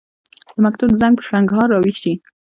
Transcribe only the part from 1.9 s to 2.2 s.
شي